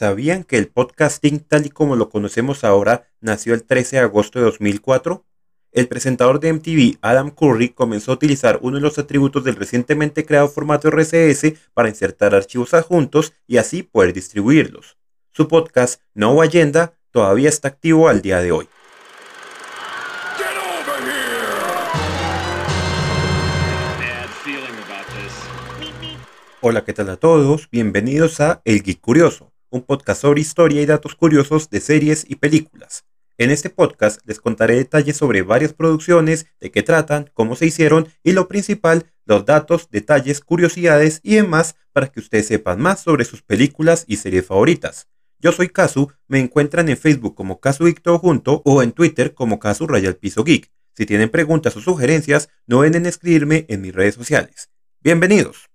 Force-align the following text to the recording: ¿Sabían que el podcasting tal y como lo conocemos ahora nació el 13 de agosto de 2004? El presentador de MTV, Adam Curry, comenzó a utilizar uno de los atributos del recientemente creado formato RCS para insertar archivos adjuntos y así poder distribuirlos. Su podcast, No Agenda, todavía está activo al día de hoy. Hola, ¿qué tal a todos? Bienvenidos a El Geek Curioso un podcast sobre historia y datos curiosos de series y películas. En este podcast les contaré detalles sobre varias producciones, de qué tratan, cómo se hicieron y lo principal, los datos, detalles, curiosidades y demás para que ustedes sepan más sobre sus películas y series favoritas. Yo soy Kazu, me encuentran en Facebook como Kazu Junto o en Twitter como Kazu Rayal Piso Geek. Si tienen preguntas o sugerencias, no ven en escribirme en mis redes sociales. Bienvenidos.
¿Sabían 0.00 0.44
que 0.44 0.56
el 0.56 0.68
podcasting 0.68 1.40
tal 1.40 1.66
y 1.66 1.68
como 1.68 1.94
lo 1.94 2.08
conocemos 2.08 2.64
ahora 2.64 3.06
nació 3.20 3.52
el 3.52 3.64
13 3.64 3.96
de 3.96 4.02
agosto 4.02 4.38
de 4.38 4.46
2004? 4.46 5.26
El 5.72 5.88
presentador 5.88 6.40
de 6.40 6.54
MTV, 6.54 6.96
Adam 7.02 7.28
Curry, 7.28 7.68
comenzó 7.68 8.12
a 8.12 8.14
utilizar 8.14 8.60
uno 8.62 8.76
de 8.76 8.80
los 8.80 8.98
atributos 8.98 9.44
del 9.44 9.56
recientemente 9.56 10.24
creado 10.24 10.48
formato 10.48 10.88
RCS 10.88 11.52
para 11.74 11.90
insertar 11.90 12.34
archivos 12.34 12.72
adjuntos 12.72 13.34
y 13.46 13.58
así 13.58 13.82
poder 13.82 14.14
distribuirlos. 14.14 14.96
Su 15.32 15.48
podcast, 15.48 16.00
No 16.14 16.40
Agenda, 16.40 16.94
todavía 17.10 17.50
está 17.50 17.68
activo 17.68 18.08
al 18.08 18.22
día 18.22 18.40
de 18.40 18.52
hoy. 18.52 18.68
Hola, 26.62 26.86
¿qué 26.86 26.94
tal 26.94 27.10
a 27.10 27.18
todos? 27.18 27.68
Bienvenidos 27.70 28.40
a 28.40 28.62
El 28.64 28.82
Geek 28.82 29.00
Curioso 29.02 29.49
un 29.70 29.82
podcast 29.82 30.22
sobre 30.22 30.40
historia 30.40 30.82
y 30.82 30.86
datos 30.86 31.14
curiosos 31.14 31.70
de 31.70 31.80
series 31.80 32.26
y 32.28 32.36
películas. 32.36 33.04
En 33.38 33.50
este 33.50 33.70
podcast 33.70 34.20
les 34.26 34.38
contaré 34.38 34.74
detalles 34.74 35.16
sobre 35.16 35.40
varias 35.40 35.72
producciones, 35.72 36.46
de 36.60 36.70
qué 36.70 36.82
tratan, 36.82 37.30
cómo 37.32 37.56
se 37.56 37.66
hicieron 37.66 38.08
y 38.22 38.32
lo 38.32 38.48
principal, 38.48 39.06
los 39.24 39.46
datos, 39.46 39.88
detalles, 39.90 40.40
curiosidades 40.40 41.20
y 41.22 41.36
demás 41.36 41.76
para 41.92 42.08
que 42.08 42.20
ustedes 42.20 42.48
sepan 42.48 42.80
más 42.80 43.00
sobre 43.00 43.24
sus 43.24 43.42
películas 43.42 44.04
y 44.06 44.16
series 44.16 44.44
favoritas. 44.44 45.08
Yo 45.38 45.52
soy 45.52 45.70
Kazu, 45.70 46.12
me 46.28 46.38
encuentran 46.38 46.90
en 46.90 46.98
Facebook 46.98 47.34
como 47.34 47.60
Kazu 47.60 47.90
Junto 48.20 48.60
o 48.66 48.82
en 48.82 48.92
Twitter 48.92 49.32
como 49.32 49.58
Kazu 49.58 49.86
Rayal 49.86 50.16
Piso 50.16 50.44
Geek. 50.44 50.70
Si 50.94 51.06
tienen 51.06 51.30
preguntas 51.30 51.74
o 51.76 51.80
sugerencias, 51.80 52.50
no 52.66 52.80
ven 52.80 52.94
en 52.94 53.06
escribirme 53.06 53.64
en 53.68 53.80
mis 53.80 53.94
redes 53.94 54.16
sociales. 54.16 54.68
Bienvenidos. 55.00 55.69